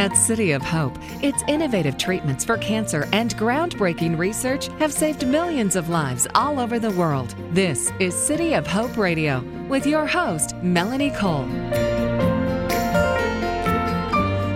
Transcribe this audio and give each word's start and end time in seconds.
At 0.00 0.16
City 0.16 0.52
of 0.52 0.62
Hope, 0.62 0.96
its 1.22 1.42
innovative 1.46 1.98
treatments 1.98 2.42
for 2.42 2.56
cancer 2.56 3.06
and 3.12 3.36
groundbreaking 3.36 4.16
research 4.16 4.68
have 4.78 4.94
saved 4.94 5.26
millions 5.26 5.76
of 5.76 5.90
lives 5.90 6.26
all 6.34 6.58
over 6.58 6.78
the 6.78 6.90
world. 6.92 7.34
This 7.50 7.92
is 8.00 8.14
City 8.14 8.54
of 8.54 8.66
Hope 8.66 8.96
Radio 8.96 9.44
with 9.68 9.86
your 9.86 10.06
host, 10.06 10.56
Melanie 10.62 11.10
Cole. 11.10 11.46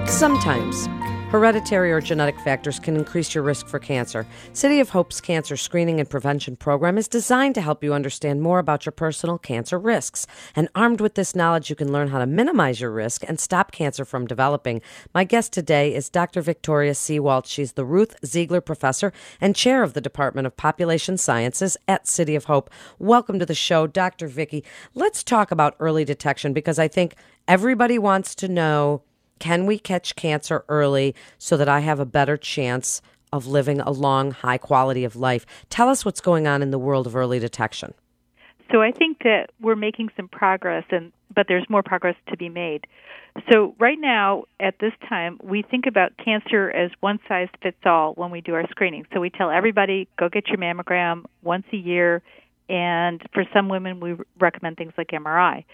Sometimes 0.06 0.88
Hereditary 1.34 1.90
or 1.90 2.00
genetic 2.00 2.38
factors 2.38 2.78
can 2.78 2.94
increase 2.94 3.34
your 3.34 3.42
risk 3.42 3.66
for 3.66 3.80
cancer. 3.80 4.24
City 4.52 4.78
of 4.78 4.90
Hope's 4.90 5.20
cancer 5.20 5.56
screening 5.56 5.98
and 5.98 6.08
prevention 6.08 6.54
program 6.54 6.96
is 6.96 7.08
designed 7.08 7.56
to 7.56 7.60
help 7.60 7.82
you 7.82 7.92
understand 7.92 8.40
more 8.40 8.60
about 8.60 8.86
your 8.86 8.92
personal 8.92 9.36
cancer 9.36 9.76
risks. 9.76 10.28
And 10.54 10.68
armed 10.76 11.00
with 11.00 11.16
this 11.16 11.34
knowledge, 11.34 11.70
you 11.70 11.74
can 11.74 11.90
learn 11.90 12.06
how 12.06 12.20
to 12.20 12.26
minimize 12.26 12.80
your 12.80 12.92
risk 12.92 13.24
and 13.26 13.40
stop 13.40 13.72
cancer 13.72 14.04
from 14.04 14.28
developing. 14.28 14.80
My 15.12 15.24
guest 15.24 15.52
today 15.52 15.92
is 15.92 16.08
Dr. 16.08 16.40
Victoria 16.40 16.92
Seewaldt. 16.92 17.46
She's 17.46 17.72
the 17.72 17.84
Ruth 17.84 18.14
Ziegler 18.24 18.60
Professor 18.60 19.12
and 19.40 19.56
Chair 19.56 19.82
of 19.82 19.94
the 19.94 20.00
Department 20.00 20.46
of 20.46 20.56
Population 20.56 21.18
Sciences 21.18 21.76
at 21.88 22.06
City 22.06 22.36
of 22.36 22.44
Hope. 22.44 22.70
Welcome 23.00 23.40
to 23.40 23.46
the 23.46 23.56
show, 23.56 23.88
Dr. 23.88 24.28
Vicky. 24.28 24.62
Let's 24.94 25.24
talk 25.24 25.50
about 25.50 25.74
early 25.80 26.04
detection 26.04 26.52
because 26.52 26.78
I 26.78 26.86
think 26.86 27.16
everybody 27.48 27.98
wants 27.98 28.36
to 28.36 28.46
know 28.46 29.02
can 29.44 29.66
we 29.66 29.78
catch 29.78 30.16
cancer 30.16 30.64
early 30.70 31.14
so 31.36 31.58
that 31.58 31.68
I 31.68 31.80
have 31.80 32.00
a 32.00 32.06
better 32.06 32.38
chance 32.38 33.02
of 33.30 33.46
living 33.46 33.78
a 33.78 33.90
long, 33.90 34.30
high 34.30 34.56
quality 34.56 35.04
of 35.04 35.16
life? 35.16 35.44
Tell 35.68 35.90
us 35.90 36.02
what's 36.02 36.22
going 36.22 36.46
on 36.46 36.62
in 36.62 36.70
the 36.70 36.78
world 36.78 37.06
of 37.06 37.14
early 37.14 37.38
detection. 37.38 37.92
So 38.72 38.80
I 38.80 38.90
think 38.90 39.18
that 39.18 39.50
we're 39.60 39.76
making 39.76 40.08
some 40.16 40.28
progress, 40.28 40.84
and 40.90 41.12
but 41.34 41.44
there's 41.46 41.66
more 41.68 41.82
progress 41.82 42.16
to 42.30 42.38
be 42.38 42.48
made. 42.48 42.86
So 43.52 43.74
right 43.78 43.98
now, 44.00 44.44
at 44.60 44.78
this 44.78 44.94
time, 45.10 45.38
we 45.42 45.60
think 45.60 45.84
about 45.86 46.12
cancer 46.16 46.70
as 46.70 46.90
one 47.00 47.18
size 47.28 47.48
fits 47.62 47.76
all 47.84 48.14
when 48.14 48.30
we 48.30 48.40
do 48.40 48.54
our 48.54 48.66
screening. 48.70 49.04
So 49.12 49.20
we 49.20 49.28
tell 49.28 49.50
everybody 49.50 50.08
go 50.18 50.30
get 50.30 50.48
your 50.48 50.56
mammogram 50.56 51.24
once 51.42 51.66
a 51.70 51.76
year, 51.76 52.22
and 52.70 53.20
for 53.34 53.44
some 53.52 53.68
women, 53.68 54.00
we 54.00 54.16
recommend 54.40 54.78
things 54.78 54.94
like 54.96 55.08
MRI 55.08 55.64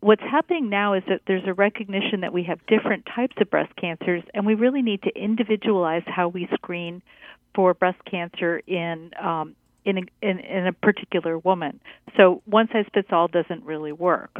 what's 0.00 0.22
happening 0.22 0.68
now 0.68 0.94
is 0.94 1.02
that 1.08 1.22
there's 1.26 1.46
a 1.46 1.54
recognition 1.54 2.20
that 2.20 2.32
we 2.32 2.44
have 2.44 2.58
different 2.66 3.06
types 3.14 3.36
of 3.40 3.50
breast 3.50 3.74
cancers, 3.76 4.22
and 4.34 4.46
we 4.46 4.54
really 4.54 4.82
need 4.82 5.02
to 5.02 5.10
individualize 5.14 6.02
how 6.06 6.28
we 6.28 6.48
screen 6.54 7.02
for 7.54 7.74
breast 7.74 7.98
cancer 8.10 8.58
in 8.66 9.10
um, 9.22 9.56
in, 9.84 9.98
a, 9.98 10.02
in 10.22 10.38
in 10.40 10.66
a 10.66 10.72
particular 10.72 11.38
woman. 11.38 11.80
So 12.16 12.42
one 12.44 12.68
size 12.72 12.86
fits 12.92 13.08
all 13.10 13.28
doesn't 13.28 13.64
really 13.64 13.92
work. 13.92 14.30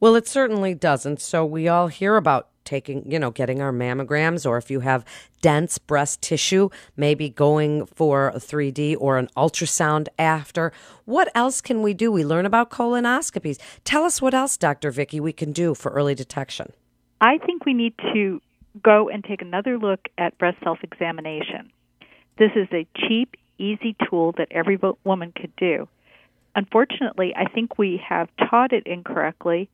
Well, 0.00 0.16
it 0.16 0.26
certainly 0.26 0.74
doesn't. 0.74 1.20
So 1.20 1.44
we 1.44 1.68
all 1.68 1.88
hear 1.88 2.16
about 2.16 2.48
taking, 2.64 3.10
you 3.10 3.18
know, 3.18 3.30
getting 3.30 3.60
our 3.60 3.72
mammograms, 3.72 4.48
or 4.48 4.56
if 4.56 4.70
you 4.70 4.80
have 4.80 5.04
dense 5.42 5.76
breast 5.76 6.22
tissue, 6.22 6.70
maybe 6.96 7.28
going 7.28 7.84
for 7.86 8.28
a 8.28 8.38
3D 8.38 8.96
or 8.98 9.18
an 9.18 9.28
ultrasound 9.36 10.08
after. 10.18 10.72
What 11.04 11.30
else 11.34 11.60
can 11.60 11.82
we 11.82 11.94
do? 11.94 12.10
We 12.10 12.24
learn 12.24 12.46
about 12.46 12.70
colonoscopies. 12.70 13.58
Tell 13.84 14.04
us 14.04 14.22
what 14.22 14.34
else, 14.34 14.56
Dr. 14.56 14.90
Vicky, 14.90 15.20
we 15.20 15.32
can 15.32 15.52
do 15.52 15.74
for 15.74 15.90
early 15.92 16.14
detection. 16.14 16.72
I 17.20 17.38
think 17.38 17.66
we 17.66 17.74
need 17.74 17.94
to 18.14 18.40
go 18.82 19.08
and 19.08 19.22
take 19.22 19.42
another 19.42 19.78
look 19.78 20.08
at 20.16 20.38
breast 20.38 20.58
self 20.62 20.78
examination. 20.82 21.70
This 22.38 22.52
is 22.54 22.68
a 22.72 22.86
cheap, 22.96 23.36
easy 23.58 23.96
tool 24.08 24.32
that 24.38 24.48
every 24.50 24.78
woman 25.04 25.32
could 25.32 25.54
do. 25.56 25.88
Unfortunately, 26.54 27.34
I 27.36 27.44
think 27.50 27.78
we 27.78 28.00
have 28.08 28.28
taught 28.48 28.72
it 28.72 28.86
incorrectly 28.86 29.68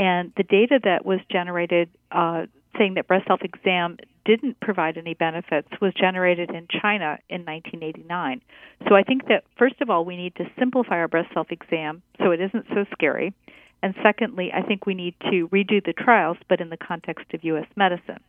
and 0.00 0.32
the 0.38 0.44
data 0.44 0.80
that 0.82 1.04
was 1.04 1.20
generated 1.30 1.90
uh, 2.10 2.46
saying 2.78 2.94
that 2.94 3.06
breast 3.06 3.26
self 3.26 3.42
exam 3.42 3.98
didn't 4.24 4.58
provide 4.58 4.96
any 4.96 5.12
benefits 5.12 5.68
was 5.80 5.92
generated 5.92 6.48
in 6.50 6.66
China 6.70 7.18
in 7.28 7.44
1989. 7.44 8.40
So 8.88 8.94
I 8.94 9.02
think 9.02 9.28
that, 9.28 9.44
first 9.58 9.80
of 9.82 9.90
all, 9.90 10.06
we 10.06 10.16
need 10.16 10.34
to 10.36 10.44
simplify 10.58 10.94
our 10.94 11.08
breast 11.08 11.28
self 11.34 11.48
exam 11.50 12.00
so 12.16 12.30
it 12.30 12.40
isn't 12.40 12.64
so 12.70 12.86
scary. 12.92 13.34
And 13.82 13.94
secondly, 14.02 14.50
I 14.54 14.62
think 14.62 14.86
we 14.86 14.94
need 14.94 15.14
to 15.30 15.48
redo 15.48 15.84
the 15.84 15.92
trials, 15.92 16.38
but 16.48 16.62
in 16.62 16.70
the 16.70 16.78
context 16.78 17.26
of 17.34 17.44
U.S. 17.44 17.66
medicine. 17.76 18.20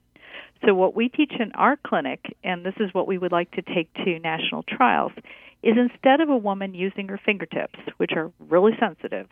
So, 0.66 0.74
what 0.74 0.94
we 0.94 1.08
teach 1.08 1.34
in 1.40 1.54
our 1.54 1.78
clinic, 1.88 2.36
and 2.44 2.66
this 2.66 2.76
is 2.82 2.94
what 2.94 3.08
we 3.08 3.18
would 3.18 3.32
like 3.32 3.52
to 3.52 3.62
take 3.62 3.94
to 4.04 4.20
national 4.20 4.64
trials, 4.64 5.14
is 5.64 5.78
instead 5.78 6.20
of 6.20 6.28
a 6.28 6.36
woman 6.38 6.74
using 6.74 7.08
her 7.08 7.20
fingertips, 7.26 7.80
which 7.96 8.12
are 8.14 8.30
really 8.50 8.74
sensitive, 8.78 9.28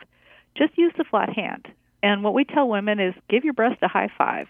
just 0.56 0.78
use 0.78 0.92
the 0.96 1.04
flat 1.04 1.28
hand. 1.34 1.68
And 2.02 2.24
what 2.24 2.34
we 2.34 2.44
tell 2.44 2.68
women 2.68 2.98
is 3.00 3.14
give 3.28 3.44
your 3.44 3.52
breast 3.52 3.82
a 3.82 3.88
high 3.88 4.08
five, 4.16 4.46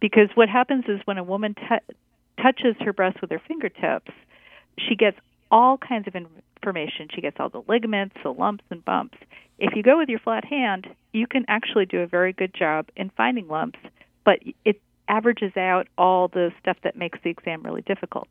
because 0.00 0.28
what 0.34 0.48
happens 0.48 0.84
is 0.88 1.00
when 1.04 1.18
a 1.18 1.24
woman 1.24 1.54
t- 1.54 1.94
touches 2.40 2.76
her 2.80 2.92
breast 2.92 3.20
with 3.20 3.30
her 3.30 3.42
fingertips, 3.46 4.12
she 4.78 4.94
gets 4.94 5.18
all 5.50 5.78
kinds 5.78 6.06
of 6.06 6.14
information. 6.14 7.08
She 7.14 7.20
gets 7.20 7.36
all 7.38 7.48
the 7.48 7.62
ligaments, 7.68 8.16
the 8.22 8.30
lumps 8.32 8.64
and 8.70 8.84
bumps. 8.84 9.18
If 9.58 9.76
you 9.76 9.82
go 9.82 9.98
with 9.98 10.08
your 10.08 10.18
flat 10.18 10.44
hand, 10.44 10.88
you 11.12 11.26
can 11.26 11.44
actually 11.48 11.86
do 11.86 12.00
a 12.00 12.06
very 12.06 12.32
good 12.32 12.52
job 12.54 12.88
in 12.96 13.10
finding 13.16 13.46
lumps, 13.46 13.78
but 14.24 14.40
it 14.64 14.80
averages 15.06 15.56
out 15.56 15.86
all 15.96 16.28
the 16.28 16.50
stuff 16.60 16.76
that 16.82 16.96
makes 16.96 17.18
the 17.22 17.30
exam 17.30 17.62
really 17.62 17.82
difficult. 17.82 18.28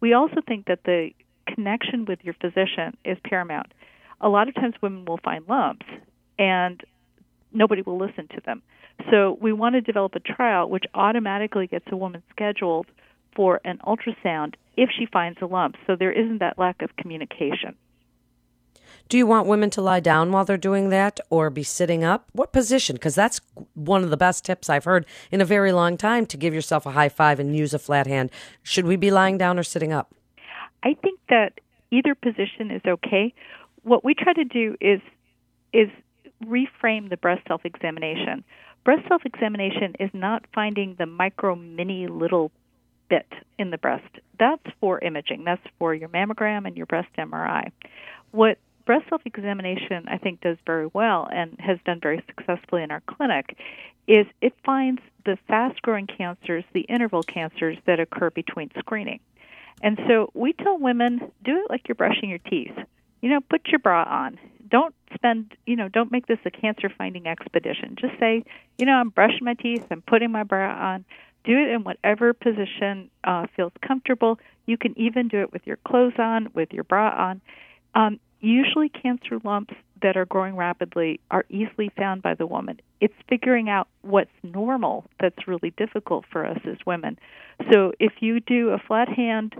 We 0.00 0.12
also 0.12 0.40
think 0.46 0.66
that 0.66 0.84
the 0.84 1.10
connection 1.46 2.04
with 2.04 2.18
your 2.22 2.34
physician 2.34 2.96
is 3.04 3.16
paramount. 3.24 3.72
A 4.20 4.28
lot 4.28 4.48
of 4.48 4.54
times 4.54 4.74
women 4.82 5.04
will 5.04 5.20
find 5.24 5.48
lumps 5.48 5.86
and 6.38 6.82
nobody 7.52 7.82
will 7.82 7.98
listen 7.98 8.28
to 8.28 8.40
them. 8.44 8.62
So 9.10 9.38
we 9.40 9.52
want 9.52 9.74
to 9.74 9.80
develop 9.80 10.14
a 10.14 10.20
trial 10.20 10.68
which 10.68 10.84
automatically 10.94 11.66
gets 11.66 11.86
a 11.90 11.96
woman 11.96 12.22
scheduled 12.30 12.86
for 13.34 13.60
an 13.64 13.78
ultrasound 13.86 14.54
if 14.76 14.90
she 14.96 15.06
finds 15.06 15.38
a 15.40 15.46
lump. 15.46 15.76
So 15.86 15.96
there 15.96 16.12
isn't 16.12 16.38
that 16.38 16.58
lack 16.58 16.82
of 16.82 16.96
communication. 16.96 17.76
Do 19.08 19.16
you 19.16 19.26
want 19.26 19.46
women 19.46 19.70
to 19.70 19.80
lie 19.80 20.00
down 20.00 20.32
while 20.32 20.44
they're 20.44 20.58
doing 20.58 20.90
that 20.90 21.18
or 21.30 21.48
be 21.48 21.62
sitting 21.62 22.04
up? 22.04 22.28
What 22.32 22.52
position? 22.52 22.96
Because 22.96 23.14
that's 23.14 23.40
one 23.74 24.04
of 24.04 24.10
the 24.10 24.16
best 24.16 24.44
tips 24.44 24.68
I've 24.68 24.84
heard 24.84 25.06
in 25.30 25.40
a 25.40 25.46
very 25.46 25.72
long 25.72 25.96
time 25.96 26.26
to 26.26 26.36
give 26.36 26.52
yourself 26.52 26.84
a 26.84 26.90
high 26.90 27.08
five 27.08 27.40
and 27.40 27.56
use 27.56 27.72
a 27.72 27.78
flat 27.78 28.06
hand. 28.06 28.30
Should 28.62 28.84
we 28.84 28.96
be 28.96 29.10
lying 29.10 29.38
down 29.38 29.58
or 29.58 29.62
sitting 29.62 29.92
up? 29.92 30.14
I 30.82 30.94
think 30.94 31.20
that 31.30 31.60
either 31.90 32.14
position 32.14 32.70
is 32.70 32.82
okay. 32.86 33.32
What 33.82 34.04
we 34.04 34.14
try 34.14 34.32
to 34.34 34.44
do 34.44 34.76
is 34.80 35.00
is 35.72 35.88
reframe 36.44 37.10
the 37.10 37.16
breast 37.16 37.46
self 37.46 37.64
examination. 37.64 38.44
Breast 38.84 39.06
self 39.08 39.22
examination 39.24 39.94
is 40.00 40.10
not 40.12 40.44
finding 40.54 40.94
the 40.98 41.06
micro, 41.06 41.54
mini, 41.54 42.06
little 42.06 42.50
bit 43.08 43.26
in 43.58 43.70
the 43.70 43.78
breast. 43.78 44.08
That's 44.38 44.62
for 44.80 45.00
imaging. 45.00 45.44
That's 45.44 45.62
for 45.78 45.94
your 45.94 46.08
mammogram 46.08 46.66
and 46.66 46.76
your 46.76 46.86
breast 46.86 47.08
MRI. 47.18 47.70
What 48.30 48.58
breast 48.86 49.08
self 49.08 49.22
examination, 49.24 50.06
I 50.08 50.18
think, 50.18 50.40
does 50.40 50.56
very 50.66 50.88
well 50.92 51.28
and 51.30 51.56
has 51.58 51.78
done 51.84 52.00
very 52.00 52.22
successfully 52.26 52.82
in 52.82 52.90
our 52.90 53.02
clinic 53.06 53.58
is 54.06 54.26
it 54.40 54.54
finds 54.64 55.02
the 55.26 55.36
fast 55.48 55.82
growing 55.82 56.06
cancers, 56.06 56.64
the 56.72 56.80
interval 56.82 57.22
cancers 57.22 57.76
that 57.86 58.00
occur 58.00 58.30
between 58.30 58.70
screening. 58.78 59.20
And 59.82 59.98
so 60.08 60.30
we 60.32 60.54
tell 60.54 60.78
women 60.78 61.30
do 61.44 61.56
it 61.58 61.70
like 61.70 61.88
you're 61.88 61.94
brushing 61.94 62.30
your 62.30 62.38
teeth. 62.38 62.72
You 63.20 63.30
know, 63.30 63.40
put 63.40 63.66
your 63.68 63.80
bra 63.80 64.04
on 64.04 64.38
don't 64.70 64.94
spend 65.14 65.54
you 65.66 65.76
know 65.76 65.88
don't 65.88 66.12
make 66.12 66.26
this 66.26 66.38
a 66.44 66.50
cancer 66.50 66.90
finding 66.96 67.26
expedition. 67.26 67.96
Just 68.00 68.18
say 68.18 68.44
you 68.78 68.86
know 68.86 68.94
i'm 68.94 69.10
brushing 69.10 69.44
my 69.44 69.54
teeth 69.54 69.84
i'm 69.90 70.02
putting 70.02 70.30
my 70.30 70.42
bra 70.42 70.70
on. 70.70 71.04
Do 71.44 71.52
it 71.52 71.70
in 71.70 71.84
whatever 71.84 72.34
position 72.34 73.10
uh, 73.24 73.46
feels 73.56 73.72
comfortable. 73.86 74.38
You 74.66 74.76
can 74.76 74.98
even 74.98 75.28
do 75.28 75.40
it 75.40 75.52
with 75.52 75.66
your 75.66 75.76
clothes 75.76 76.18
on 76.18 76.48
with 76.54 76.72
your 76.72 76.84
bra 76.84 77.08
on. 77.10 77.40
Um, 77.94 78.20
usually 78.40 78.88
cancer 78.88 79.38
lumps 79.44 79.74
that 80.02 80.16
are 80.16 80.26
growing 80.26 80.56
rapidly 80.56 81.20
are 81.30 81.44
easily 81.48 81.90
found 81.96 82.22
by 82.22 82.34
the 82.34 82.46
woman. 82.46 82.80
It's 83.00 83.14
figuring 83.28 83.68
out 83.68 83.88
what's 84.02 84.30
normal 84.42 85.04
that's 85.20 85.48
really 85.48 85.70
difficult 85.76 86.24
for 86.30 86.44
us 86.44 86.58
as 86.64 86.76
women. 86.86 87.18
So 87.72 87.92
if 87.98 88.12
you 88.20 88.40
do 88.40 88.70
a 88.70 88.78
flat 88.78 89.08
hand 89.08 89.54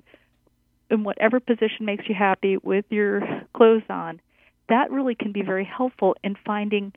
in 0.91 1.05
whatever 1.05 1.41
position 1.41 1.85
makes 1.85 2.09
you 2.09 2.15
happy 2.15 2.57
with 2.57 2.85
your 2.91 3.23
clothes 3.55 3.83
on 3.89 4.21
that 4.69 4.91
really 4.91 5.15
can 5.15 5.33
be 5.33 5.43
very 5.43 5.65
helpful 5.65 6.17
in 6.23 6.37
finding 6.45 6.93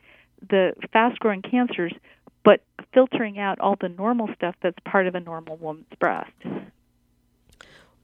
the 0.49 0.73
fast 0.91 1.19
growing 1.19 1.41
cancers, 1.41 1.93
but 2.43 2.61
filtering 2.93 3.39
out 3.39 3.59
all 3.59 3.75
the 3.79 3.89
normal 3.89 4.29
stuff 4.35 4.55
that's 4.61 4.77
part 4.85 5.07
of 5.07 5.15
a 5.15 5.19
normal 5.19 5.57
woman's 5.57 5.85
breast. 5.99 6.31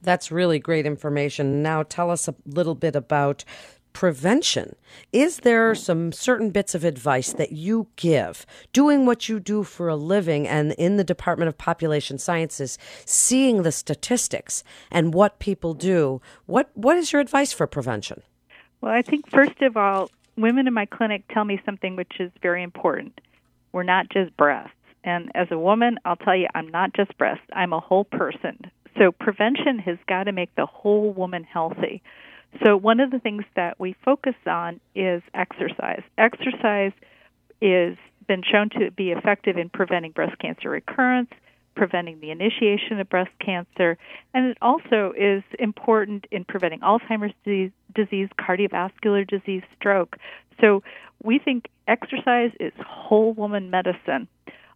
That's 0.00 0.30
really 0.30 0.58
great 0.60 0.86
information. 0.86 1.62
Now, 1.62 1.82
tell 1.82 2.10
us 2.10 2.28
a 2.28 2.34
little 2.46 2.76
bit 2.76 2.94
about 2.94 3.44
prevention. 3.92 4.76
Is 5.12 5.38
there 5.38 5.74
some 5.74 6.12
certain 6.12 6.50
bits 6.50 6.74
of 6.74 6.84
advice 6.84 7.32
that 7.32 7.50
you 7.50 7.88
give 7.96 8.46
doing 8.72 9.06
what 9.06 9.28
you 9.28 9.40
do 9.40 9.64
for 9.64 9.88
a 9.88 9.96
living 9.96 10.46
and 10.46 10.72
in 10.72 10.98
the 10.98 11.04
Department 11.04 11.48
of 11.48 11.58
Population 11.58 12.16
Sciences, 12.16 12.78
seeing 13.04 13.62
the 13.62 13.72
statistics 13.72 14.62
and 14.92 15.14
what 15.14 15.40
people 15.40 15.74
do? 15.74 16.20
What, 16.46 16.70
what 16.74 16.96
is 16.96 17.12
your 17.12 17.20
advice 17.20 17.52
for 17.52 17.66
prevention? 17.66 18.22
Well, 18.80 18.92
I 18.92 19.02
think 19.02 19.30
first 19.30 19.60
of 19.62 19.76
all, 19.76 20.10
women 20.36 20.68
in 20.68 20.74
my 20.74 20.86
clinic 20.86 21.24
tell 21.28 21.44
me 21.44 21.60
something 21.64 21.96
which 21.96 22.20
is 22.20 22.30
very 22.42 22.62
important. 22.62 23.20
We're 23.72 23.82
not 23.82 24.08
just 24.08 24.36
breasts. 24.36 24.72
And 25.04 25.30
as 25.34 25.48
a 25.50 25.58
woman, 25.58 25.98
I'll 26.04 26.16
tell 26.16 26.36
you, 26.36 26.48
I'm 26.54 26.68
not 26.68 26.92
just 26.92 27.16
breasts, 27.18 27.44
I'm 27.52 27.72
a 27.72 27.80
whole 27.80 28.04
person. 28.04 28.70
So 28.98 29.12
prevention 29.12 29.78
has 29.80 29.98
got 30.08 30.24
to 30.24 30.32
make 30.32 30.54
the 30.54 30.66
whole 30.66 31.12
woman 31.12 31.44
healthy. 31.44 32.02
So 32.64 32.76
one 32.76 33.00
of 33.00 33.10
the 33.10 33.18
things 33.18 33.44
that 33.56 33.78
we 33.78 33.94
focus 34.04 34.34
on 34.46 34.80
is 34.94 35.22
exercise. 35.34 36.02
Exercise 36.16 36.92
is 37.60 37.96
been 38.26 38.42
shown 38.42 38.68
to 38.70 38.90
be 38.90 39.10
effective 39.10 39.56
in 39.56 39.68
preventing 39.70 40.12
breast 40.12 40.38
cancer 40.38 40.70
recurrence, 40.70 41.30
preventing 41.74 42.20
the 42.20 42.30
initiation 42.30 43.00
of 43.00 43.08
breast 43.08 43.30
cancer, 43.40 43.96
and 44.34 44.46
it 44.46 44.58
also 44.60 45.12
is 45.16 45.42
important 45.58 46.26
in 46.30 46.44
preventing 46.44 46.80
Alzheimer's 46.80 47.32
disease, 47.44 47.70
disease 48.04 48.28
cardiovascular 48.38 49.26
disease, 49.26 49.62
stroke. 49.76 50.16
So 50.60 50.82
we 51.22 51.38
think 51.38 51.66
exercise 51.86 52.52
is 52.60 52.72
whole 52.86 53.32
woman 53.34 53.70
medicine. 53.70 54.28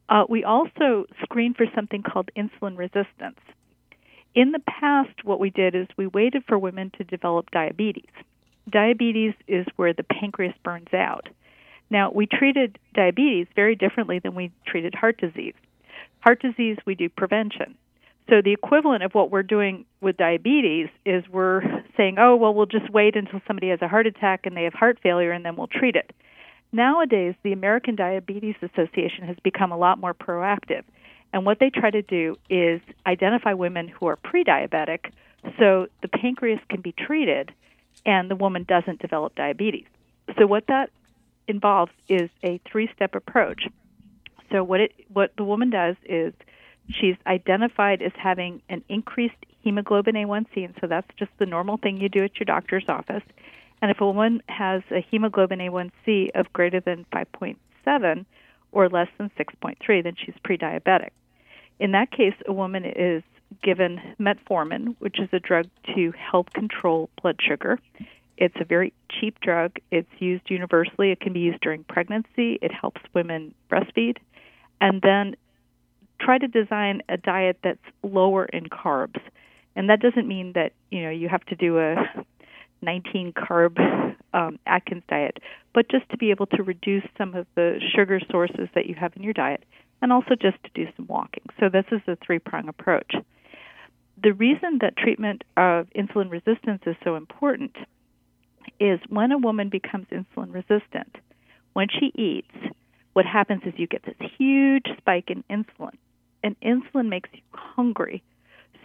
Uh, 0.09 0.25
we 0.29 0.45
also 0.45 1.07
screen 1.23 1.55
for 1.55 1.67
something 1.75 2.03
called 2.03 2.31
insulin 2.37 2.77
resistance. 2.77 3.41
In 4.35 4.53
the 4.53 4.61
past, 4.61 5.25
what 5.25 5.41
we 5.41 5.51
did 5.51 5.75
is 5.75 5.87
we 5.97 6.07
waited 6.07 6.43
for 6.49 6.59
women 6.59 6.91
to 6.99 7.05
develop 7.05 7.51
diabetes. 7.51 8.11
Diabetes 8.69 9.35
is 9.47 9.67
where 9.77 9.93
the 9.93 10.05
pancreas 10.05 10.55
burns 10.65 10.93
out. 10.93 11.29
Now, 11.91 12.11
we 12.11 12.27
treated 12.27 12.79
diabetes 12.95 13.47
very 13.55 13.77
differently 13.77 14.19
than 14.19 14.35
we 14.35 14.51
treated 14.67 14.95
heart 14.95 15.19
disease. 15.19 15.55
Heart 16.21 16.41
disease, 16.41 16.79
we 16.87 16.95
do 16.95 17.09
prevention. 17.09 17.77
So 18.29 18.41
the 18.43 18.53
equivalent 18.53 19.03
of 19.03 19.13
what 19.15 19.31
we're 19.31 19.43
doing 19.43 19.85
with 20.01 20.17
diabetes 20.17 20.89
is 21.05 21.25
we're 21.29 21.63
saying, 21.97 22.17
oh, 22.19 22.37
well, 22.37 22.55
we'll 22.55 22.67
just 22.67 22.89
wait 22.91 23.17
until 23.17 23.41
somebody 23.47 23.69
has 23.69 23.83
a 23.83 23.89
heart 23.89 24.07
attack 24.07 24.47
and 24.47 24.57
they 24.57 24.65
have 24.65 24.75
heart 24.75 24.99
failure 25.03 25.33
and 25.33 25.45
then 25.45 25.57
we'll 25.57 25.67
treat 25.67 25.97
it. 25.97 26.13
Nowadays, 26.73 27.35
the 27.43 27.53
American 27.53 27.97
Diabetes 27.97 28.55
Association 28.63 29.27
has 29.27 29.37
become 29.43 29.73
a 29.73 29.77
lot 29.77 29.99
more 29.99 30.15
proactive. 30.15 30.85
And 31.33 31.45
what 31.45 31.59
they 31.59 31.71
try 31.71 31.91
to 31.91 32.03
do 32.03 32.37
is 32.49 32.81
identify 33.07 33.53
women 33.53 33.89
who 33.89 34.07
are 34.07 34.17
pre 34.17 34.45
diabetic 34.45 35.13
so 35.59 35.87
the 36.01 36.09
pancreas 36.09 36.61
can 36.69 36.81
be 36.81 36.93
treated 36.93 37.53
and 38.07 38.31
the 38.31 38.37
woman 38.37 38.65
doesn't 38.65 39.01
develop 39.01 39.35
diabetes. 39.35 39.87
So, 40.39 40.47
what 40.47 40.67
that 40.69 40.91
involves 41.49 41.93
is 42.09 42.31
a 42.43 42.61
three 42.71 42.89
step 42.95 43.15
approach. 43.15 43.67
So, 44.51 44.63
what, 44.63 44.81
it, 44.81 44.93
what 45.13 45.33
the 45.37 45.45
woman 45.45 45.71
does 45.71 45.97
is 46.05 46.33
she's 46.89 47.17
identified 47.27 48.03
as 48.03 48.13
having 48.17 48.63
an 48.69 48.83
increased 48.89 49.35
hemoglobin 49.63 50.15
A1C, 50.15 50.65
and 50.65 50.75
so 50.81 50.87
that's 50.87 51.09
just 51.17 51.31
the 51.39 51.47
normal 51.47 51.77
thing 51.77 51.99
you 51.99 52.09
do 52.09 52.25
at 52.25 52.39
your 52.39 52.45
doctor's 52.45 52.85
office. 52.89 53.23
And 53.81 53.91
if 53.91 54.01
a 54.01 54.07
woman 54.07 54.43
has 54.49 54.83
a 54.91 55.01
hemoglobin 55.11 55.59
A1C 55.59 56.31
of 56.35 56.53
greater 56.53 56.81
than 56.81 57.05
5.7 57.13 58.25
or 58.71 58.89
less 58.89 59.09
than 59.19 59.31
6.3, 59.39 60.03
then 60.03 60.15
she's 60.17 60.35
pre 60.45 60.57
diabetic. 60.57 61.11
In 61.79 61.93
that 61.93 62.11
case, 62.11 62.35
a 62.47 62.53
woman 62.53 62.85
is 62.85 63.23
given 63.63 64.01
metformin, 64.21 64.95
which 64.99 65.19
is 65.19 65.29
a 65.33 65.41
drug 65.41 65.67
to 65.95 66.13
help 66.13 66.53
control 66.53 67.11
blood 67.21 67.39
sugar. 67.41 67.79
It's 68.39 68.55
a 68.61 68.65
very 68.65 68.93
cheap 69.11 69.41
drug. 69.41 69.77
It's 69.91 70.09
used 70.19 70.49
universally. 70.49 71.11
It 71.11 71.21
can 71.21 71.33
be 71.33 71.41
used 71.41 71.61
during 71.61 71.85
pregnancy. 71.85 72.59
It 72.63 72.73
helps 72.73 73.01
women 73.15 73.55
breastfeed. 73.71 74.19
And 74.81 75.03
then 75.03 75.37
try 76.25 76.39
to 76.39 76.49
design 76.49 77.03
a 77.09 77.17
diet 77.17 77.59
that's 77.63 77.81
lower 78.03 78.45
in 78.47 78.65
carbs. 78.65 79.21
And 79.75 79.89
that 79.89 80.01
doesn't 80.01 80.29
mean 80.29 80.53
that, 80.55 80.73
you 80.91 81.03
know, 81.03 81.11
you 81.11 81.29
have 81.29 81.45
to 81.47 81.57
do 81.57 81.79
a 81.79 81.97
19 82.83 83.33
carb 83.33 83.79
um, 84.35 84.59
Atkins 84.67 85.03
diet, 85.09 85.39
but 85.75 85.91
just 85.91 86.09
to 86.11 86.17
be 86.17 86.31
able 86.31 86.47
to 86.47 86.63
reduce 86.63 87.05
some 87.17 87.35
of 87.35 87.47
the 87.55 87.81
sugar 87.95 88.21
sources 88.31 88.69
that 88.75 88.87
you 88.87 88.95
have 88.95 89.13
in 89.17 89.23
your 89.23 89.33
diet 89.33 89.65
and 90.01 90.13
also 90.13 90.35
just 90.35 90.63
to 90.65 90.71
do 90.75 90.91
some 90.97 91.07
walking. 91.07 91.45
So 91.61 91.69
this 91.69 91.85
is 91.93 92.01
a 92.07 92.17
three 92.17 92.39
prong 92.39 92.69
approach. 92.69 93.15
The 94.23 94.33
reason 94.33 94.79
that 94.81 94.97
treatment 94.97 95.45
of 95.57 95.89
insulin 95.97 96.31
resistance 96.31 96.83
is 96.87 96.97
so 97.05 97.17
important 97.17 97.77
is 98.79 99.01
when 99.09 99.33
a 99.33 99.39
woman 99.39 99.69
becomes 99.69 100.07
insulin 100.13 100.53
resistant, 100.53 101.17
when 101.73 101.89
she 101.89 102.13
eats, 102.21 102.75
what 103.13 103.27
happens 103.27 103.63
is 103.65 103.75
you 103.77 103.87
get 103.87 104.05
this 104.05 104.31
huge 104.39 104.87
spike 104.99 105.31
in 105.31 105.45
insulin, 105.51 105.97
and 106.43 106.57
insulin 106.61 107.09
makes 107.09 107.31
you 107.33 107.41
hungry. 107.53 108.23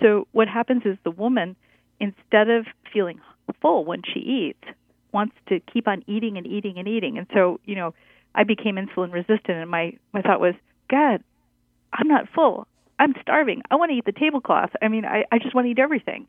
So 0.01 0.27
what 0.31 0.47
happens 0.47 0.83
is 0.85 0.97
the 1.03 1.11
woman, 1.11 1.55
instead 1.99 2.49
of 2.49 2.65
feeling 2.93 3.19
full 3.61 3.85
when 3.85 4.01
she 4.03 4.19
eats, 4.19 4.63
wants 5.11 5.35
to 5.49 5.59
keep 5.59 5.87
on 5.87 6.03
eating 6.07 6.37
and 6.37 6.45
eating 6.45 6.77
and 6.77 6.87
eating. 6.87 7.17
And 7.17 7.27
so, 7.33 7.59
you 7.65 7.75
know, 7.75 7.93
I 8.35 8.43
became 8.43 8.75
insulin 8.75 9.11
resistant, 9.11 9.57
and 9.57 9.69
my 9.69 9.93
my 10.13 10.21
thought 10.21 10.39
was, 10.39 10.53
God, 10.89 11.23
I'm 11.93 12.07
not 12.07 12.27
full. 12.33 12.67
I'm 12.99 13.13
starving. 13.21 13.61
I 13.69 13.75
want 13.75 13.91
to 13.91 13.97
eat 13.97 14.05
the 14.05 14.11
tablecloth. 14.11 14.71
I 14.81 14.87
mean, 14.87 15.05
I, 15.05 15.25
I 15.31 15.39
just 15.39 15.53
want 15.55 15.65
to 15.65 15.71
eat 15.71 15.79
everything. 15.79 16.27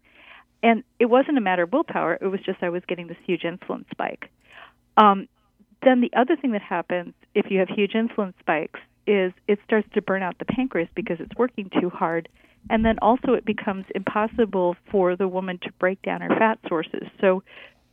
And 0.62 0.82
it 0.98 1.06
wasn't 1.06 1.38
a 1.38 1.40
matter 1.40 1.62
of 1.62 1.72
willpower. 1.72 2.18
It 2.20 2.26
was 2.26 2.40
just 2.44 2.62
I 2.62 2.68
was 2.68 2.82
getting 2.86 3.06
this 3.06 3.16
huge 3.26 3.42
insulin 3.42 3.88
spike. 3.90 4.30
Um, 4.96 5.28
then 5.82 6.00
the 6.00 6.10
other 6.16 6.36
thing 6.36 6.52
that 6.52 6.62
happens 6.62 7.14
if 7.34 7.50
you 7.50 7.60
have 7.60 7.68
huge 7.68 7.92
insulin 7.92 8.34
spikes 8.40 8.80
is 9.08 9.32
it 9.48 9.58
starts 9.64 9.88
to 9.94 10.02
burn 10.02 10.22
out 10.22 10.38
the 10.38 10.44
pancreas 10.44 10.88
because 10.94 11.18
it's 11.18 11.34
working 11.36 11.70
too 11.80 11.90
hard. 11.90 12.28
And 12.70 12.84
then 12.84 12.98
also 13.00 13.32
it 13.32 13.44
becomes 13.44 13.86
impossible 13.94 14.76
for 14.90 15.16
the 15.16 15.26
woman 15.26 15.58
to 15.62 15.72
break 15.78 16.02
down 16.02 16.20
her 16.20 16.36
fat 16.36 16.58
sources. 16.68 17.08
So 17.20 17.42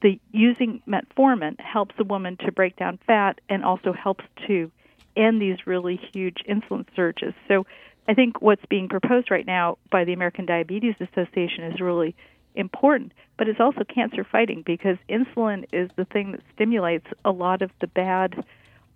the 0.01 0.19
using 0.31 0.81
metformin 0.87 1.59
helps 1.59 1.95
the 1.97 2.03
woman 2.03 2.37
to 2.45 2.51
break 2.51 2.75
down 2.75 2.99
fat 3.07 3.39
and 3.47 3.63
also 3.63 3.93
helps 3.93 4.25
to 4.47 4.69
end 5.15 5.41
these 5.41 5.65
really 5.65 5.99
huge 6.13 6.43
insulin 6.49 6.85
surges. 6.95 7.33
So 7.47 7.65
I 8.07 8.13
think 8.13 8.41
what's 8.41 8.65
being 8.65 8.89
proposed 8.89 9.31
right 9.31 9.45
now 9.45 9.77
by 9.89 10.03
the 10.03 10.13
American 10.13 10.45
Diabetes 10.45 10.95
Association 10.99 11.63
is 11.63 11.79
really 11.79 12.15
important, 12.55 13.13
but 13.37 13.47
it's 13.47 13.59
also 13.59 13.83
cancer 13.83 14.23
fighting 14.23 14.63
because 14.65 14.97
insulin 15.09 15.65
is 15.71 15.89
the 15.95 16.05
thing 16.05 16.33
that 16.33 16.41
stimulates 16.53 17.07
a 17.23 17.31
lot 17.31 17.61
of 17.61 17.71
the 17.81 17.87
bad 17.87 18.43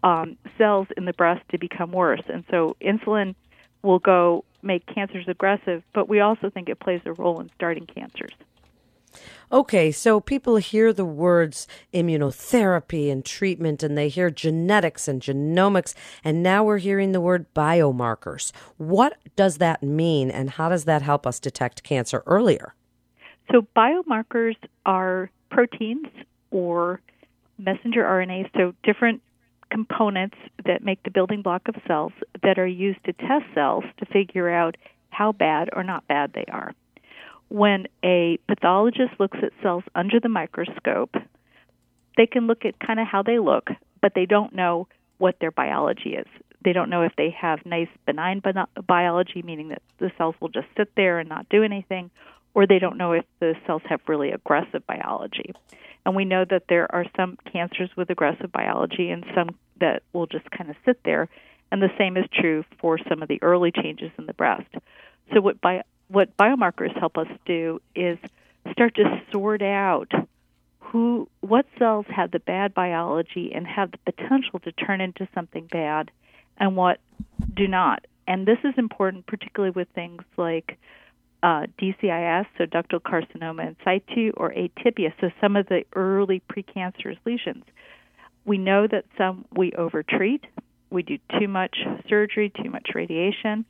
um, 0.03 0.37
cells 0.57 0.87
in 0.97 1.05
the 1.05 1.13
breast 1.13 1.43
to 1.51 1.57
become 1.57 1.91
worse. 1.91 2.21
And 2.27 2.43
so 2.49 2.75
insulin 2.81 3.35
will 3.81 3.99
go 3.99 4.45
make 4.61 4.85
cancers 4.85 5.25
aggressive, 5.27 5.83
but 5.93 6.09
we 6.09 6.19
also 6.19 6.49
think 6.49 6.69
it 6.69 6.79
plays 6.79 7.01
a 7.05 7.13
role 7.13 7.39
in 7.39 7.49
starting 7.55 7.85
cancers. 7.85 8.33
Okay, 9.51 9.91
so 9.91 10.19
people 10.19 10.57
hear 10.57 10.93
the 10.93 11.05
words 11.05 11.67
immunotherapy 11.93 13.11
and 13.11 13.25
treatment 13.25 13.81
and 13.81 13.97
they 13.97 14.07
hear 14.07 14.29
genetics 14.29 15.07
and 15.07 15.21
genomics, 15.21 15.95
and 16.23 16.43
now 16.43 16.63
we're 16.63 16.77
hearing 16.77 17.11
the 17.11 17.21
word 17.21 17.51
biomarkers. 17.55 18.51
What 18.77 19.17
does 19.35 19.57
that 19.57 19.81
mean, 19.81 20.29
and 20.29 20.51
how 20.51 20.69
does 20.69 20.85
that 20.85 21.01
help 21.01 21.25
us 21.25 21.39
detect 21.39 21.81
cancer 21.81 22.21
earlier? 22.27 22.75
So, 23.51 23.65
biomarkers 23.75 24.55
are 24.85 25.31
proteins 25.49 26.07
or 26.51 27.01
messenger 27.57 28.03
RNA, 28.03 28.51
so 28.55 28.75
different 28.83 29.23
components 29.71 30.37
that 30.65 30.83
make 30.83 31.01
the 31.03 31.11
building 31.11 31.41
block 31.41 31.67
of 31.67 31.75
cells 31.87 32.13
that 32.43 32.57
are 32.57 32.67
used 32.67 33.03
to 33.05 33.13
test 33.13 33.45
cells 33.53 33.83
to 33.97 34.05
figure 34.05 34.49
out 34.49 34.77
how 35.09 35.31
bad 35.31 35.69
or 35.73 35.83
not 35.83 36.07
bad 36.07 36.31
they 36.33 36.45
are 36.51 36.73
when 37.49 37.87
a 38.03 38.39
pathologist 38.47 39.19
looks 39.19 39.37
at 39.41 39.51
cells 39.61 39.83
under 39.95 40.19
the 40.19 40.29
microscope, 40.29 41.15
they 42.15 42.27
can 42.27 42.47
look 42.47 42.63
at 42.63 42.79
kind 42.79 42.99
of 42.99 43.07
how 43.07 43.23
they 43.23 43.39
look, 43.39 43.69
but 44.01 44.13
they 44.15 44.25
don't 44.25 44.55
know 44.55 44.87
what 45.17 45.35
their 45.41 45.51
biology 45.51 46.11
is. 46.11 46.27
They 46.63 46.73
don't 46.73 46.89
know 46.89 47.01
if 47.01 47.13
they 47.17 47.29
have 47.31 47.65
nice 47.65 47.87
benign 48.05 48.41
biology, 48.87 49.41
meaning 49.41 49.69
that 49.69 49.81
the 49.97 50.11
cells 50.17 50.35
will 50.39 50.49
just 50.49 50.67
sit 50.77 50.89
there 50.95 51.19
and 51.19 51.27
not 51.27 51.49
do 51.49 51.63
anything, 51.63 52.11
or 52.53 52.67
they 52.67 52.79
don't 52.79 52.97
know 52.97 53.13
if 53.13 53.25
the 53.39 53.55
cells 53.65 53.81
have 53.85 54.01
really 54.07 54.31
aggressive 54.31 54.85
biology. 54.87 55.53
And 56.05 56.15
we 56.15 56.25
know 56.25 56.45
that 56.49 56.63
there 56.69 56.93
are 56.93 57.05
some 57.15 57.37
cancers 57.51 57.89
with 57.95 58.09
aggressive 58.09 58.51
biology 58.51 59.09
and 59.11 59.25
some 59.35 59.55
that 59.79 60.03
will 60.13 60.27
just 60.27 60.49
kind 60.51 60.69
of 60.69 60.75
sit 60.85 60.99
there. 61.03 61.29
And 61.71 61.81
the 61.81 61.91
same 61.97 62.17
is 62.17 62.25
true 62.33 62.63
for 62.79 62.97
some 63.09 63.21
of 63.21 63.27
the 63.27 63.41
early 63.43 63.71
changes 63.71 64.11
in 64.17 64.25
the 64.25 64.33
breast. 64.33 64.69
So, 65.33 65.41
what 65.41 65.61
bi- 65.61 65.83
what 66.07 66.35
biomarkers 66.37 66.97
help 66.97 67.17
us 67.17 67.27
do 67.45 67.79
is 67.95 68.17
start 68.71 68.95
to 68.95 69.21
sort 69.31 69.61
out 69.61 70.11
who 70.79 71.29
what 71.41 71.67
cells 71.77 72.07
have 72.09 72.31
the 72.31 72.39
bad 72.39 72.73
biology 72.73 73.51
and 73.53 73.67
have 73.67 73.91
the 73.91 74.11
potential 74.11 74.59
to 74.59 74.71
turn 74.71 75.01
into 75.01 75.27
something 75.35 75.67
bad 75.67 76.09
and 76.57 76.75
what 76.75 76.99
do 77.53 77.67
not. 77.67 78.05
And 78.27 78.47
this 78.47 78.57
is 78.63 78.73
important 78.77 79.27
particularly 79.27 79.71
with 79.71 79.87
things 79.89 80.23
like 80.37 80.79
uh, 81.41 81.65
DCIS, 81.81 82.45
so 82.57 82.65
ductal 82.65 82.99
carcinoma 82.99 83.67
in 83.67 83.75
situ, 83.83 84.31
or 84.35 84.51
atypia, 84.51 85.13
so 85.21 85.29
some 85.39 85.55
of 85.55 85.67
the 85.67 85.83
early 85.95 86.41
precancerous 86.51 87.17
lesions. 87.25 87.63
We 88.45 88.57
know 88.57 88.87
that 88.87 89.05
some 89.17 89.45
we 89.55 89.71
overtreat, 89.73 90.45
we 90.89 91.03
do 91.03 91.17
too 91.39 91.47
much 91.47 91.77
surgery, 92.07 92.51
too 92.61 92.69
much 92.69 92.89
radiation, 92.93 93.65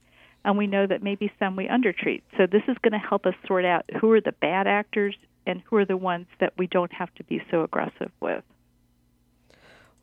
and 0.45 0.57
we 0.57 0.67
know 0.67 0.87
that 0.87 1.03
maybe 1.03 1.31
some 1.37 1.55
we 1.55 1.67
undertreat. 1.67 2.23
So 2.37 2.47
this 2.47 2.63
is 2.67 2.77
going 2.81 2.93
to 2.93 3.07
help 3.07 3.25
us 3.25 3.33
sort 3.45 3.65
out 3.65 3.85
who 3.99 4.11
are 4.13 4.21
the 4.21 4.31
bad 4.31 4.67
actors 4.67 5.15
and 5.45 5.61
who 5.65 5.75
are 5.77 5.85
the 5.85 5.97
ones 5.97 6.27
that 6.39 6.53
we 6.57 6.67
don't 6.67 6.93
have 6.93 7.13
to 7.15 7.23
be 7.25 7.41
so 7.51 7.63
aggressive 7.63 8.11
with. 8.21 8.43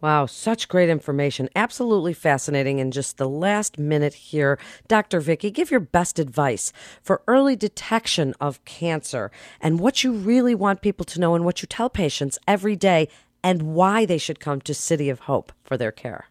Wow, 0.00 0.26
such 0.26 0.68
great 0.68 0.90
information. 0.90 1.48
Absolutely 1.56 2.12
fascinating. 2.12 2.78
In 2.78 2.90
just 2.90 3.16
the 3.16 3.28
last 3.28 3.78
minute 3.78 4.14
here, 4.14 4.58
Dr. 4.88 5.20
Vicki, 5.20 5.50
give 5.50 5.70
your 5.70 5.80
best 5.80 6.18
advice 6.18 6.72
for 7.02 7.22
early 7.26 7.56
detection 7.56 8.34
of 8.40 8.62
cancer 8.66 9.30
and 9.60 9.80
what 9.80 10.04
you 10.04 10.12
really 10.12 10.54
want 10.54 10.82
people 10.82 11.04
to 11.06 11.20
know 11.20 11.34
and 11.34 11.44
what 11.44 11.62
you 11.62 11.66
tell 11.66 11.88
patients 11.88 12.38
every 12.46 12.76
day 12.76 13.08
and 13.42 13.74
why 13.74 14.04
they 14.04 14.18
should 14.18 14.38
come 14.38 14.60
to 14.60 14.74
City 14.74 15.08
of 15.08 15.20
Hope 15.20 15.52
for 15.64 15.76
their 15.76 15.92
care. 15.92 16.26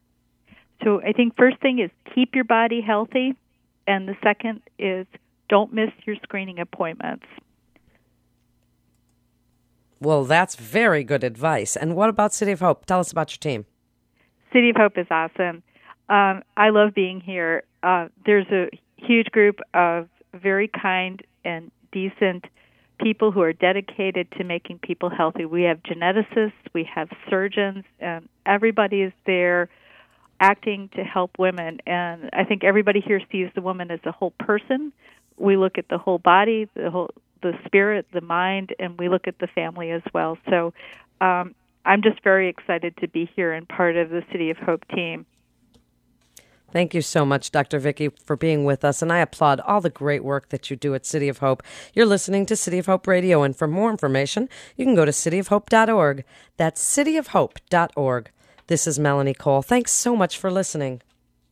So 0.84 1.02
I 1.02 1.14
think 1.14 1.36
first 1.36 1.58
thing 1.60 1.80
is 1.80 1.90
keep 2.14 2.36
your 2.36 2.44
body 2.44 2.82
healthy, 2.82 3.36
and 3.88 4.08
the 4.08 4.16
second 4.22 4.62
is 4.78 5.08
don't 5.50 5.74
miss 5.74 5.90
your 6.06 6.18
screening 6.24 6.60
appointments. 6.60 7.26
Well, 10.00 10.26
that's 10.26 10.56
very 10.56 11.04
good 11.04 11.24
advice. 11.24 11.76
And 11.76 11.96
what 11.96 12.10
about 12.10 12.34
City 12.34 12.52
of 12.52 12.60
Hope? 12.60 12.86
Tell 12.86 13.00
us 13.00 13.12
about 13.12 13.32
your 13.32 13.40
team. 13.40 13.66
City 14.52 14.70
of 14.70 14.76
Hope 14.76 14.98
is 14.98 15.08
awesome. 15.10 15.64
Um, 16.10 16.44
I 16.56 16.70
love 16.70 16.94
being 16.94 17.20
here. 17.22 17.64
Uh, 17.82 18.08
there's 18.26 18.48
a 18.52 18.70
huge 18.98 19.28
group 19.28 19.60
of 19.74 20.08
very 20.34 20.68
kind 20.68 21.22
and 21.44 21.72
decent 21.92 22.46
people 23.00 23.32
who 23.32 23.42
are 23.42 23.54
dedicated 23.54 24.32
to 24.38 24.44
making 24.44 24.80
people 24.80 25.10
healthy. 25.10 25.46
We 25.46 25.64
have 25.64 25.82
geneticists, 25.84 26.54
we 26.74 26.88
have 26.94 27.10
surgeons, 27.30 27.84
and 28.00 28.28
everybody 28.46 29.02
is 29.02 29.14
there 29.26 29.70
acting 30.40 30.90
to 30.96 31.04
help 31.04 31.32
women. 31.38 31.80
And 31.86 32.30
I 32.34 32.44
think 32.44 32.64
everybody 32.64 33.02
here 33.02 33.22
sees 33.32 33.50
the 33.56 33.62
woman 33.62 33.92
as 33.92 34.00
a 34.06 34.12
whole 34.12 34.34
person. 34.40 34.92
We 35.38 35.58
look 35.58 35.78
at 35.78 35.90
the 35.90 35.98
whole 35.98 36.20
body, 36.20 36.70
the 36.76 36.90
whole 36.90 37.10
the 37.46 37.58
spirit, 37.66 38.08
the 38.12 38.22
mind, 38.22 38.74
and 38.80 38.98
we 38.98 39.08
look 39.08 39.28
at 39.28 39.38
the 39.38 39.48
family 39.48 39.92
as 39.92 40.02
well. 40.14 40.38
So 40.50 40.74
um, 41.22 41.54
I'm 41.86 42.02
just 42.02 42.24
very 42.24 42.50
excited 42.50 42.98
to 42.98 43.08
be 43.08 43.30
here 43.36 43.54
and 43.54 43.70
part 43.70 43.96
of 43.98 44.10
the 44.10 44.24
City 44.32 44.50
of 44.50 44.58
Hope 44.58 44.88
team. 44.88 45.28
Thank 46.72 46.96
you 46.96 47.02
so 47.02 47.24
much, 47.24 47.52
Dr. 47.52 47.80
Vicki, 47.80 48.10
for 48.26 48.36
being 48.36 48.66
with 48.66 48.84
us, 48.84 49.02
and 49.02 49.14
I 49.14 49.20
applaud 49.20 49.60
all 49.62 49.80
the 49.80 49.92
great 49.92 50.24
work 50.24 50.50
that 50.50 50.70
you 50.70 50.76
do 50.76 50.96
at 50.96 51.06
City 51.06 51.30
of 51.30 51.38
Hope. 51.38 51.62
You're 51.94 52.08
listening 52.08 52.48
to 52.48 52.56
City 52.56 52.80
of 52.80 52.88
Hope 52.88 53.08
Radio, 53.08 53.44
and 53.44 53.56
for 53.56 53.68
more 53.68 53.92
information, 53.92 54.50
you 54.76 54.84
can 54.84 54.96
go 54.96 55.06
to 55.06 55.12
cityofhope.org. 55.12 56.26
That's 56.58 56.84
cityofhope.org. 56.84 58.32
This 58.68 58.88
is 58.88 58.98
Melanie 58.98 59.36
Cole. 59.36 59.62
Thanks 59.62 59.92
so 59.92 60.16
much 60.16 60.38
for 60.38 60.52
listening. 60.52 61.02